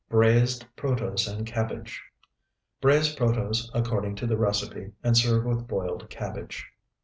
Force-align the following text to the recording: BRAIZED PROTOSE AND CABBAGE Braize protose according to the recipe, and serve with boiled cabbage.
BRAIZED 0.09 0.65
PROTOSE 0.77 1.27
AND 1.27 1.45
CABBAGE 1.45 2.01
Braize 2.81 3.13
protose 3.15 3.69
according 3.71 4.15
to 4.15 4.25
the 4.25 4.35
recipe, 4.35 4.93
and 5.03 5.15
serve 5.15 5.45
with 5.45 5.67
boiled 5.67 6.09
cabbage. 6.09 6.67